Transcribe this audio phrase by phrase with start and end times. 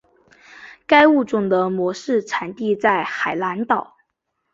[0.87, 3.97] 该物种的模式产地在海南岛。